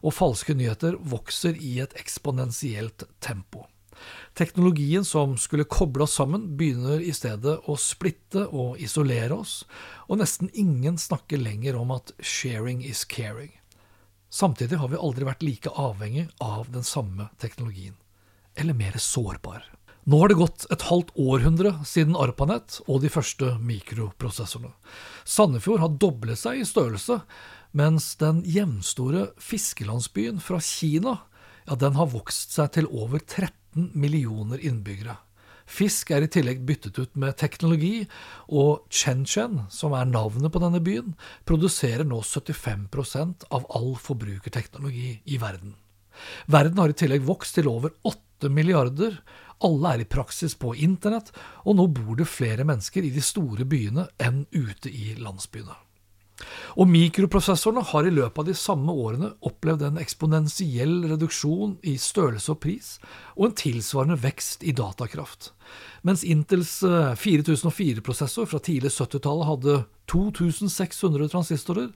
og 0.00 0.16
falske 0.16 0.54
nyheter 0.56 0.96
vokser 1.02 1.58
i 1.58 1.78
et 1.82 1.96
eksponentielt 1.98 3.08
tempo. 3.20 3.66
Teknologien 4.38 5.04
som 5.04 5.34
skulle 5.36 5.66
koble 5.68 6.06
oss 6.06 6.14
sammen, 6.16 6.46
begynner 6.56 7.02
i 7.02 7.12
stedet 7.12 7.58
å 7.68 7.76
splitte 7.76 8.46
og 8.48 8.78
isolere 8.80 9.36
oss, 9.36 9.64
og 10.08 10.22
nesten 10.22 10.48
ingen 10.54 10.96
snakker 10.98 11.40
lenger 11.40 11.76
om 11.76 11.92
at 11.98 12.14
sharing 12.22 12.80
is 12.86 13.04
caring. 13.04 13.52
Samtidig 14.30 14.78
har 14.78 14.88
vi 14.92 15.00
aldri 15.02 15.26
vært 15.26 15.42
like 15.42 15.72
avhengig 15.74 16.28
av 16.40 16.70
den 16.70 16.86
samme 16.86 17.28
teknologien, 17.42 17.96
eller 18.60 18.76
mer 18.76 18.98
sårbar. 19.00 19.64
Nå 20.10 20.18
har 20.20 20.32
det 20.32 20.40
gått 20.40 20.66
et 20.72 20.84
halvt 20.88 21.12
århundre 21.20 21.72
siden 21.86 22.16
ARPANET 22.18 22.80
og 22.86 23.02
de 23.02 23.10
første 23.12 23.54
mikroprosessorene. 23.60 24.72
Sandefjord 25.28 25.82
har 25.84 25.96
doblet 26.00 26.40
seg 26.40 26.60
i 26.60 26.68
størrelse, 26.68 27.20
mens 27.76 28.14
den 28.20 28.40
jevnstore 28.48 29.28
fiskelandsbyen 29.38 30.40
fra 30.42 30.58
Kina 30.64 31.18
ja, 31.68 31.76
den 31.78 31.94
har 31.94 32.08
vokst 32.10 32.56
seg 32.56 32.72
til 32.74 32.88
over 32.90 33.20
13 33.20 33.92
millioner 33.94 34.62
innbyggere. 34.64 35.18
Fisk 35.70 36.10
er 36.10 36.24
i 36.26 36.30
tillegg 36.32 36.64
byttet 36.66 36.96
ut 36.98 37.12
med 37.20 37.36
teknologi, 37.38 38.02
og 38.50 38.88
Chen-Chen, 38.90 39.68
som 39.70 39.94
er 39.94 40.08
navnet 40.10 40.50
på 40.50 40.62
denne 40.62 40.80
byen, 40.82 41.12
produserer 41.46 42.02
nå 42.08 42.18
75% 42.26 43.46
av 43.54 43.68
all 43.78 43.92
forbrukerteknologi 44.02 45.12
i 45.30 45.38
verden. 45.38 45.76
Verden 46.50 46.82
har 46.82 46.90
i 46.90 46.98
tillegg 46.98 47.22
vokst 47.28 47.54
til 47.60 47.70
over 47.70 47.94
8 48.02 48.18
milliarder, 48.48 49.18
alle 49.60 49.92
er 49.92 50.00
i 50.00 50.08
praksis 50.08 50.56
på 50.56 50.72
internett, 50.80 51.28
og 51.68 51.76
nå 51.76 51.86
bor 51.92 52.16
det 52.16 52.30
flere 52.30 52.64
mennesker 52.64 53.04
i 53.04 53.12
de 53.12 53.20
store 53.24 53.68
byene 53.68 54.08
enn 54.22 54.46
ute 54.56 54.88
i 54.88 55.12
landsbyene. 55.20 55.76
Og 56.80 56.88
mikroprosessorene 56.88 57.82
har 57.90 58.06
i 58.06 58.12
løpet 58.14 58.38
av 58.40 58.46
de 58.48 58.54
samme 58.56 58.94
årene 58.96 59.32
opplevd 59.46 59.82
en 59.84 60.00
eksponentiell 60.00 61.02
reduksjon 61.10 61.76
i 61.84 61.96
størrelse 62.00 62.54
og 62.54 62.60
pris, 62.62 62.94
og 63.36 63.50
en 63.50 63.56
tilsvarende 63.60 64.16
vekst 64.22 64.64
i 64.64 64.72
datakraft. 64.76 65.50
Mens 66.06 66.24
Intels 66.24 66.78
4004-prosessor 66.80 68.48
fra 68.48 68.60
tidlig 68.64 68.94
70-tallet 68.94 69.50
hadde 69.50 69.76
2600 70.10 71.28
transistorer, 71.30 71.90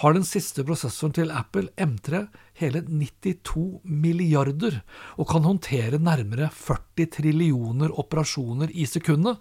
har 0.00 0.16
den 0.16 0.26
siste 0.26 0.64
prosessoren 0.66 1.14
til 1.20 1.34
Apple, 1.34 1.68
M3, 1.76 2.24
hele 2.60 2.82
92 2.86 3.80
milliarder, 3.84 4.80
og 5.16 5.28
kan 5.32 5.46
håndtere 5.46 6.00
nærmere 6.00 6.50
40 6.52 7.10
trillioner 7.16 7.92
operasjoner 7.98 8.72
i 8.72 8.86
sekundet, 8.88 9.40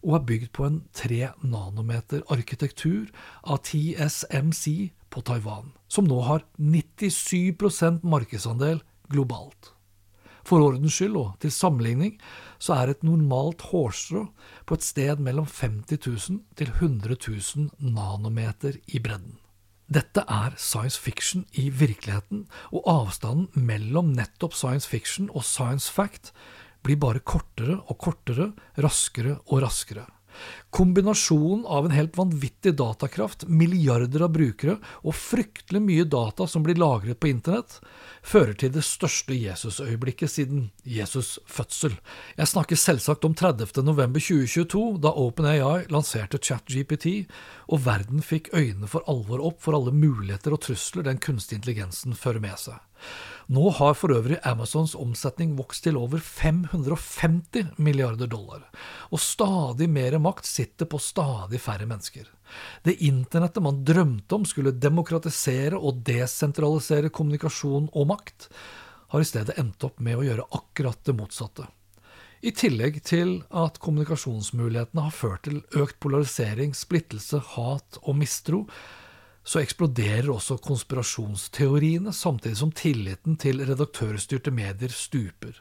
og 0.00 0.16
er 0.16 0.24
bygd 0.28 0.52
på 0.56 0.68
en 0.68 0.78
3 0.96 1.32
nanometer 1.44 2.22
arkitektur 2.32 3.10
av 3.44 3.60
TSMC 3.68 4.92
på 5.12 5.24
Taiwan, 5.26 5.74
som 5.88 6.08
nå 6.08 6.22
har 6.28 6.46
97% 6.56 8.00
markedsandel 8.06 8.80
globalt. 9.10 9.74
For 10.46 10.62
ordens 10.64 10.96
skyld 10.96 11.18
og 11.20 11.34
til 11.42 11.52
sammenligning 11.52 12.16
så 12.60 12.78
er 12.80 12.92
et 12.92 13.04
normalt 13.06 13.66
hårstrå 13.70 14.24
på 14.66 14.78
et 14.78 14.86
sted 14.86 15.20
mellom 15.22 15.46
50 15.46 16.00
000 16.00 16.40
til 16.56 16.72
100 16.80 17.16
000 17.20 17.92
nanometer 17.92 18.80
i 18.88 19.02
bredden. 19.02 19.36
Dette 19.90 20.22
er 20.30 20.54
science 20.54 21.00
fiction 21.02 21.48
i 21.58 21.66
virkeligheten, 21.74 22.44
og 22.70 22.86
avstanden 22.86 23.48
mellom 23.66 24.12
nettopp 24.14 24.54
science 24.54 24.86
fiction 24.86 25.26
og 25.34 25.42
science 25.42 25.90
fact 25.90 26.30
blir 26.86 27.00
bare 27.02 27.18
kortere 27.26 27.80
og 27.90 27.98
kortere, 27.98 28.52
raskere 28.78 29.40
og 29.50 29.64
raskere. 29.64 30.06
Kombinasjonen 30.70 31.64
av 31.66 31.86
en 31.86 31.94
helt 31.94 32.16
vanvittig 32.18 32.74
datakraft, 32.78 33.46
milliarder 33.48 34.26
av 34.26 34.34
brukere 34.34 34.76
og 35.02 35.16
fryktelig 35.18 35.82
mye 35.82 36.06
data 36.06 36.46
som 36.46 36.62
blir 36.66 36.78
lagret 36.78 37.18
på 37.20 37.30
internett, 37.32 37.78
fører 38.22 38.54
til 38.60 38.72
det 38.74 38.84
største 38.86 39.34
Jesus-øyeblikket 39.34 40.30
siden 40.30 40.68
Jesus' 40.86 41.38
fødsel. 41.48 41.96
Jeg 42.38 42.52
snakker 42.52 42.78
selvsagt 42.78 43.26
om 43.26 43.34
30. 43.34 43.82
november 43.82 44.22
2022, 44.22 44.84
da 45.02 45.14
OpenAI 45.16 45.88
lanserte 45.90 46.38
ChatGPT, 46.38 47.26
og 47.70 47.84
verden 47.86 48.22
fikk 48.22 48.52
øynene 48.54 48.90
for 48.90 49.06
alvor 49.10 49.42
opp 49.50 49.60
for 49.64 49.78
alle 49.78 49.94
muligheter 49.94 50.54
og 50.54 50.62
trusler 50.66 51.06
den 51.06 51.18
kunstige 51.22 51.60
intelligensen 51.60 52.14
fører 52.18 52.42
med 52.44 52.58
seg. 52.60 52.78
Nå 53.50 53.64
har 53.74 53.96
for 53.98 54.12
øvrig 54.14 54.36
Amazons 54.46 54.92
omsetning 54.94 55.56
vokst 55.58 55.82
til 55.82 55.96
over 55.98 56.20
550 56.22 57.72
milliarder 57.82 58.30
dollar, 58.30 58.68
og 59.10 59.18
stadig 59.18 59.88
mer 59.90 60.14
makt 60.22 60.46
sitter 60.46 60.86
på 60.86 61.00
stadig 61.02 61.58
færre 61.58 61.88
mennesker. 61.90 62.28
Det 62.86 62.94
internettet 63.02 63.64
man 63.66 63.82
drømte 63.82 64.38
om 64.38 64.46
skulle 64.46 64.76
demokratisere 64.78 65.80
og 65.80 65.98
desentralisere 66.06 67.10
kommunikasjon 67.10 67.90
og 67.90 68.08
makt, 68.12 68.46
har 69.10 69.26
i 69.26 69.26
stedet 69.26 69.58
endt 69.58 69.82
opp 69.82 69.98
med 69.98 70.20
å 70.20 70.24
gjøre 70.28 70.46
akkurat 70.54 71.02
det 71.02 71.18
motsatte. 71.18 71.66
I 72.46 72.54
tillegg 72.54 73.02
til 73.02 73.40
at 73.50 73.82
kommunikasjonsmulighetene 73.82 75.08
har 75.08 75.12
ført 75.12 75.48
til 75.48 75.58
økt 75.74 75.98
polarisering, 75.98 76.70
splittelse, 76.78 77.42
hat 77.56 77.98
og 78.04 78.14
mistro, 78.22 78.68
så 79.50 79.58
eksploderer 79.58 80.28
også 80.30 80.60
konspirasjonsteoriene, 80.62 82.12
samtidig 82.14 82.60
som 82.60 82.70
tilliten 82.76 83.34
til 83.40 83.64
redaktørstyrte 83.66 84.52
medier 84.54 84.94
stuper. 84.94 85.56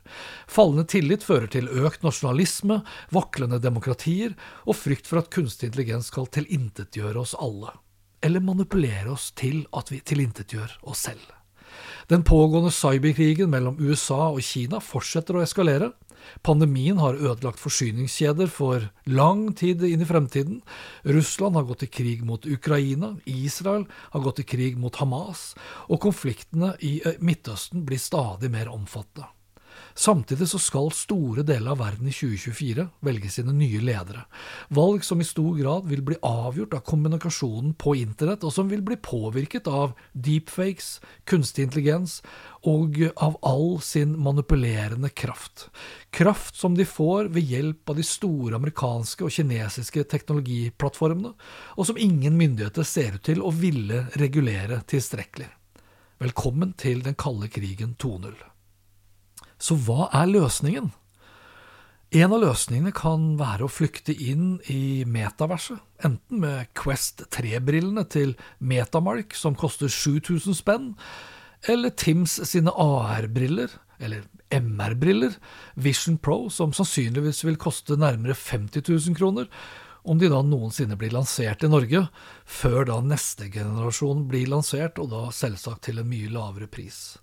Fallende 0.45 0.85
tillit 0.93 1.25
fører 1.25 1.49
til 1.49 1.71
økt 1.73 2.05
nasjonalisme, 2.05 2.83
vaklende 3.15 3.57
demokratier 3.63 4.37
og 4.67 4.77
frykt 4.77 5.09
for 5.09 5.23
at 5.23 5.33
kunstig 5.33 5.71
intelligens 5.71 6.11
skal 6.13 6.29
tilintetgjøre 6.29 7.23
oss 7.23 7.33
alle. 7.41 7.73
Eller 8.21 8.45
manipulere 8.45 9.09
oss 9.15 9.31
til 9.33 9.63
at 9.73 9.89
vi 9.89 10.03
tilintetgjør 10.05 10.77
oss 10.85 11.07
selv. 11.09 11.38
Den 12.09 12.23
pågående 12.23 12.71
cyberkrigen 12.73 13.51
mellom 13.53 13.75
USA 13.77 14.31
og 14.31 14.41
Kina 14.41 14.79
fortsetter 14.81 15.37
å 15.37 15.43
eskalere. 15.45 15.91
Pandemien 16.41 16.97
har 16.97 17.19
ødelagt 17.19 17.61
forsyningskjeder 17.61 18.49
for 18.49 18.87
lang 19.05 19.51
tid 19.53 19.85
inn 19.85 20.01
i 20.01 20.09
fremtiden. 20.09 20.59
Russland 21.05 21.59
har 21.59 21.67
gått 21.69 21.83
til 21.85 21.93
krig 21.99 22.25
mot 22.25 22.49
Ukraina, 22.49 23.13
Israel 23.29 23.85
har 24.09 24.25
gått 24.25 24.41
til 24.41 24.49
krig 24.55 24.79
mot 24.81 24.97
Hamas, 24.97 25.53
og 25.87 26.01
konfliktene 26.07 26.73
i 26.81 26.97
eh, 27.05 27.21
Midtøsten 27.21 27.85
blir 27.85 28.01
stadig 28.01 28.49
mer 28.57 28.73
omfattende. 28.73 29.29
Samtidig 29.99 30.47
så 30.47 30.59
skal 30.61 30.91
store 30.95 31.43
deler 31.43 31.73
av 31.73 31.81
verden 31.81 32.07
i 32.07 32.13
2024 32.15 32.85
velge 33.05 33.31
sine 33.33 33.53
nye 33.55 33.81
ledere. 33.83 34.25
Valg 34.75 35.03
som 35.03 35.19
i 35.19 35.27
stor 35.27 35.57
grad 35.57 35.89
vil 35.91 36.03
bli 36.07 36.15
avgjort 36.25 36.77
av 36.77 36.85
kommunikasjonen 36.87 37.73
på 37.79 37.95
internett, 37.99 38.45
og 38.47 38.53
som 38.55 38.69
vil 38.71 38.83
bli 38.85 38.95
påvirket 38.95 39.67
av 39.67 39.95
deepfakes, 40.13 40.99
kunstig 41.27 41.67
intelligens 41.67 42.19
og 42.67 42.97
av 43.15 43.37
all 43.43 43.79
sin 43.83 44.15
manipulerende 44.19 45.09
kraft. 45.09 45.67
Kraft 46.15 46.55
som 46.59 46.75
de 46.77 46.87
får 46.87 47.31
ved 47.35 47.51
hjelp 47.51 47.91
av 47.91 47.99
de 47.99 48.07
store 48.07 48.59
amerikanske 48.59 49.25
og 49.27 49.35
kinesiske 49.35 50.05
teknologiplattformene, 50.11 51.33
og 51.75 51.87
som 51.87 51.99
ingen 51.99 52.39
myndigheter 52.39 52.87
ser 52.87 53.19
ut 53.19 53.25
til 53.27 53.43
å 53.43 53.53
ville 53.55 54.05
regulere 54.19 54.81
tilstrekkelig. 54.87 55.49
Velkommen 56.19 56.73
til 56.75 57.03
den 57.05 57.15
kalde 57.15 57.47
krigen 57.47 57.93
2.0. 57.95 58.35
Så 59.59 59.75
hva 59.85 60.07
er 60.15 60.31
løsningen? 60.31 60.93
En 62.09 62.31
av 62.33 62.41
løsningene 62.41 62.89
kan 62.95 63.35
være 63.37 63.67
å 63.67 63.69
flykte 63.69 64.15
inn 64.17 64.55
i 64.71 65.05
metaverset, 65.05 65.77
enten 66.01 66.39
med 66.41 66.71
Quest 66.73 67.21
3-brillene 67.35 68.01
til 68.09 68.33
Metamark, 68.57 69.35
som 69.37 69.53
koster 69.53 69.91
7000 69.93 70.57
spenn, 70.57 70.87
eller 71.69 71.93
Tims 71.93 72.39
sine 72.49 72.73
AR-briller, 72.73 73.75
eller 74.01 74.25
MR-briller, 74.49 75.35
Vision 75.77 76.17
Pro, 76.17 76.47
som 76.49 76.73
sannsynligvis 76.73 77.43
vil 77.45 77.59
koste 77.61 77.99
nærmere 77.99 78.33
50 78.33 78.89
000 78.89 79.19
kroner, 79.19 79.45
om 80.03 80.19
de 80.19 80.29
da 80.31 80.41
noensinne 80.45 80.97
blir 80.99 81.13
lansert 81.13 81.63
i 81.63 81.69
Norge, 81.71 82.05
før 82.45 82.87
da 82.89 82.99
neste 83.03 83.49
generasjon 83.51 84.27
blir 84.31 84.49
lansert, 84.51 84.99
og 85.01 85.11
da 85.13 85.25
selvsagt 85.35 85.87
til 85.87 85.99
en 86.01 86.09
mye 86.09 86.29
lavere 86.31 86.69
pris. 86.71 87.17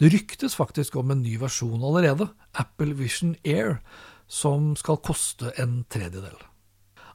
Det 0.00 0.12
ryktes 0.14 0.56
faktisk 0.58 0.96
om 1.00 1.12
en 1.12 1.24
ny 1.24 1.36
versjon 1.42 1.82
allerede, 1.82 2.30
Apple 2.58 2.96
Vision 2.98 3.36
Air, 3.44 3.80
som 4.28 4.72
skal 4.80 5.02
koste 5.04 5.52
en 5.60 5.82
tredjedel. 5.92 6.38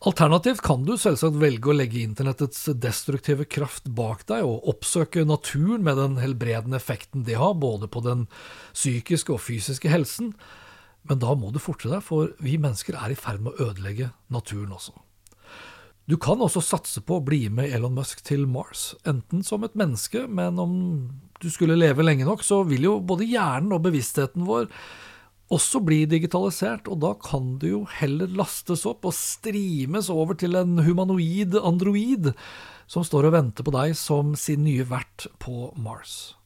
Alternativt 0.06 0.62
kan 0.62 0.84
du 0.86 0.94
selvsagt 1.02 1.40
velge 1.42 1.72
å 1.72 1.74
legge 1.74 2.04
internettets 2.04 2.68
destruktive 2.78 3.48
kraft 3.50 3.88
bak 3.98 4.28
deg 4.30 4.46
og 4.46 4.68
oppsøke 4.70 5.24
naturen 5.26 5.82
med 5.88 5.98
den 5.98 6.20
helbredende 6.22 6.78
effekten 6.78 7.26
det 7.26 7.40
har, 7.42 7.58
både 7.58 7.90
på 7.90 8.04
den 8.06 8.28
psykiske 8.76 9.34
og 9.34 9.42
fysiske 9.42 9.90
helsen, 9.90 10.36
men 11.10 11.24
da 11.24 11.34
må 11.40 11.50
du 11.50 11.58
forte 11.64 11.90
deg, 11.90 12.04
for 12.06 12.36
vi 12.44 12.60
mennesker 12.62 13.00
er 13.00 13.16
i 13.16 13.18
ferd 13.18 13.42
med 13.42 13.56
å 13.56 13.72
ødelegge 13.72 14.12
naturen 14.34 14.76
også. 14.78 14.94
Du 16.08 16.16
kan 16.16 16.40
også 16.40 16.62
satse 16.64 17.02
på 17.04 17.18
å 17.18 17.24
bli 17.24 17.50
med 17.52 17.74
Elon 17.76 17.98
Musk 17.98 18.22
til 18.24 18.46
Mars, 18.48 18.94
enten 19.04 19.42
som 19.44 19.66
et 19.68 19.76
menneske, 19.76 20.22
men 20.32 20.56
om 20.64 20.78
du 21.44 21.50
skulle 21.52 21.76
leve 21.76 22.06
lenge 22.06 22.24
nok, 22.24 22.46
så 22.48 22.62
vil 22.68 22.88
jo 22.88 22.94
både 23.04 23.28
hjernen 23.28 23.76
og 23.76 23.84
bevisstheten 23.90 24.48
vår 24.48 24.70
også 25.52 25.82
bli 25.84 26.06
digitalisert, 26.08 26.88
og 26.88 27.02
da 27.04 27.12
kan 27.20 27.58
du 27.60 27.68
jo 27.70 27.82
heller 28.00 28.32
lastes 28.40 28.86
opp 28.88 29.08
og 29.08 29.16
streames 29.16 30.08
over 30.12 30.40
til 30.40 30.56
en 30.60 30.80
humanoid 30.84 31.60
android 31.60 32.32
som 32.88 33.04
står 33.04 33.28
og 33.28 33.36
venter 33.36 33.68
på 33.68 33.76
deg 33.76 33.96
som 34.00 34.32
sin 34.40 34.64
nye 34.64 34.88
vert 34.88 35.28
på 35.44 35.74
Mars. 35.76 36.38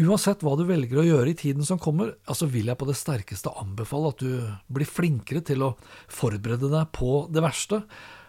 Uansett 0.00 0.40
hva 0.42 0.56
du 0.58 0.64
velger 0.66 1.00
å 1.00 1.06
gjøre 1.06 1.30
i 1.30 1.38
tiden 1.38 1.64
som 1.64 1.80
kommer, 1.80 2.16
altså 2.24 2.48
vil 2.48 2.72
jeg 2.72 2.80
på 2.80 2.88
det 2.88 2.96
sterkeste 2.98 3.52
anbefale 3.60 4.16
at 4.16 4.24
du 4.24 4.32
blir 4.72 4.88
flinkere 4.88 5.44
til 5.44 5.68
å 5.68 5.74
forberede 6.08 6.72
deg 6.72 6.88
på 6.96 7.26
det 7.32 7.44
verste, 7.44 7.84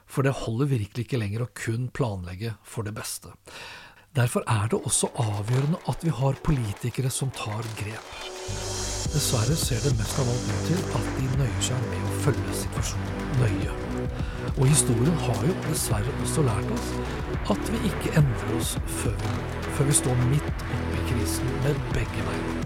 for 0.07 0.25
det 0.25 0.35
holder 0.43 0.71
virkelig 0.71 1.07
ikke 1.07 1.19
lenger 1.21 1.45
å 1.45 1.51
kun 1.57 1.89
planlegge 1.93 2.55
for 2.63 2.87
det 2.87 2.95
beste. 2.95 3.33
Derfor 4.15 4.45
er 4.47 4.69
det 4.71 4.79
også 4.87 5.09
avgjørende 5.19 5.81
at 5.91 6.03
vi 6.05 6.13
har 6.15 6.37
politikere 6.45 7.09
som 7.11 7.33
tar 7.35 7.67
grep. 7.75 8.13
Dessverre 9.11 9.55
ser 9.59 9.81
det 9.83 9.91
mest 9.99 10.17
av 10.21 10.29
alt 10.31 10.47
ut 10.51 10.63
til 10.69 10.79
at 10.97 11.09
de 11.17 11.27
nøyer 11.41 11.65
seg 11.67 11.83
med 11.89 12.07
å 12.07 12.15
følge 12.23 12.55
situasjonen 12.61 13.35
nøye. 13.41 13.75
Og 14.55 14.65
historien 14.69 15.19
har 15.25 15.43
jo 15.49 15.57
dessverre 15.67 16.15
også 16.23 16.45
lært 16.47 16.71
oss 16.77 16.89
at 17.51 17.71
vi 17.73 17.81
ikke 17.91 18.15
endrer 18.21 18.55
oss 18.57 18.73
før 19.01 19.15
vi, 19.19 19.35
før 19.75 19.89
vi 19.91 19.99
står 19.99 20.25
midt 20.31 20.49
oppe 20.65 20.95
i 20.95 21.05
krisen 21.11 21.53
med 21.65 21.85
begge 21.95 22.27
beina. 22.29 22.57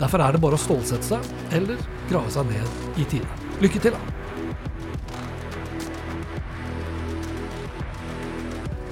Derfor 0.00 0.24
er 0.24 0.34
det 0.34 0.42
bare 0.42 0.58
å 0.58 0.64
stålsette 0.64 1.12
seg, 1.12 1.32
eller 1.54 1.80
grave 2.10 2.32
seg 2.32 2.48
ned 2.48 3.00
i 3.00 3.08
tide. 3.12 3.40
Lykke 3.62 3.84
til, 3.84 3.96
da! 3.96 4.23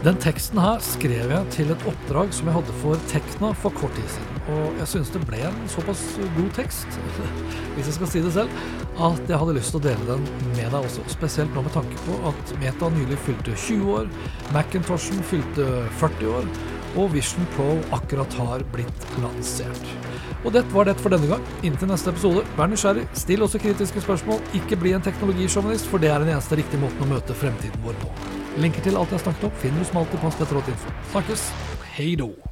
Den 0.02 0.16
teksten 0.18 0.58
her 0.58 0.80
skrev 0.82 1.30
jeg 1.30 1.50
til 1.54 1.68
et 1.70 1.84
oppdrag 1.86 2.32
som 2.34 2.48
jeg 2.48 2.56
hadde 2.56 2.72
for 2.80 3.02
Tekna 3.06 3.52
for 3.54 3.70
kort 3.76 3.92
tid 3.94 4.08
siden. 4.10 4.40
Og 4.50 4.80
jeg 4.80 4.88
synes 4.90 5.12
det 5.14 5.20
ble 5.28 5.38
en 5.46 5.60
såpass 5.70 6.02
god 6.34 6.48
tekst, 6.56 6.98
hvis 7.76 7.86
jeg 7.86 7.94
skal 8.00 8.10
si 8.10 8.22
det 8.24 8.32
selv, 8.34 8.56
at 8.98 9.30
jeg 9.30 9.38
hadde 9.38 9.54
lyst 9.60 9.70
til 9.70 9.78
å 9.78 9.84
dele 9.84 10.08
den 10.08 10.26
med 10.56 10.74
deg 10.74 10.80
også. 10.80 11.06
Spesielt 11.12 11.54
nå 11.54 11.62
med 11.62 11.76
tanke 11.76 12.02
på 12.02 12.18
at 12.32 12.52
Meta 12.58 12.90
nylig 12.96 13.20
fylte 13.28 13.54
20 13.54 13.94
år, 14.00 14.10
Macintoshen 14.50 15.22
fylte 15.30 15.68
40 16.02 16.34
år, 16.40 16.50
og 16.98 17.14
Vision 17.14 17.46
Pro 17.54 17.70
akkurat 17.94 18.36
har 18.42 18.66
blitt 18.74 19.08
lansert. 19.22 19.96
Og 20.42 20.50
det 20.58 20.66
var 20.74 20.90
det 20.90 20.98
for 20.98 21.14
denne 21.14 21.30
gang. 21.30 21.46
Inntil 21.62 21.94
neste 21.94 22.10
episode, 22.10 22.42
vær 22.58 22.74
nysgjerrig, 22.74 23.06
still 23.14 23.46
også 23.46 23.62
kritiske 23.62 24.02
spørsmål, 24.02 24.42
ikke 24.58 24.82
bli 24.82 24.98
en 24.98 25.06
teknologisjåvinist, 25.06 25.86
for 25.86 26.02
det 26.02 26.10
er 26.10 26.26
den 26.26 26.34
eneste 26.34 26.58
riktige 26.58 26.82
måten 26.82 27.06
å 27.06 27.12
møte 27.14 27.38
fremtiden 27.38 27.86
vår 27.86 28.02
på. 28.02 28.31
Linker 28.60 28.84
til 28.84 28.96
alt 29.00 29.08
jeg 29.08 29.16
har 29.16 29.24
snakket 29.24 29.46
opp 29.48 29.60
finner 29.62 29.80
du 29.80 29.88
som 29.88 30.02
alltid 30.02 30.20
på 30.20 30.32
Støtteråd.info. 30.36 30.96
Snakkes. 31.14 31.50
Hei 31.96 32.14
då. 32.20 32.51